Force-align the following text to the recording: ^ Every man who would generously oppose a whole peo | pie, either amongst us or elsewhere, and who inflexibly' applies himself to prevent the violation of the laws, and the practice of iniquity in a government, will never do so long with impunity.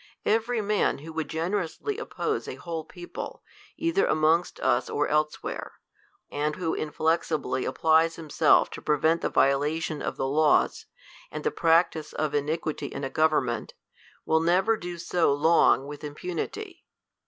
^ 0.01 0.03
Every 0.25 0.61
man 0.61 0.97
who 0.97 1.13
would 1.13 1.29
generously 1.29 1.99
oppose 1.99 2.47
a 2.47 2.55
whole 2.55 2.83
peo 2.83 3.07
| 3.07 3.07
pie, 3.07 3.37
either 3.77 4.07
amongst 4.07 4.59
us 4.61 4.89
or 4.89 5.07
elsewhere, 5.07 5.73
and 6.31 6.55
who 6.55 6.73
inflexibly' 6.73 7.65
applies 7.65 8.15
himself 8.15 8.71
to 8.71 8.81
prevent 8.81 9.21
the 9.21 9.29
violation 9.29 10.01
of 10.01 10.17
the 10.17 10.25
laws, 10.25 10.87
and 11.29 11.43
the 11.43 11.51
practice 11.51 12.13
of 12.13 12.33
iniquity 12.33 12.87
in 12.87 13.03
a 13.03 13.11
government, 13.11 13.75
will 14.25 14.41
never 14.41 14.75
do 14.75 14.97
so 14.97 15.31
long 15.35 15.85
with 15.85 16.03
impunity. 16.03 16.83